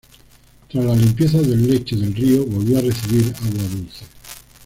Tras 0.67 0.83
la 0.83 0.95
limpieza 0.95 1.37
del 1.37 1.67
lecho 1.69 1.95
del 1.95 2.15
río, 2.15 2.43
volvió 2.47 2.79
a 2.79 2.81
recibir 2.81 3.31
agua 3.35 3.67
dulce. 3.71 4.03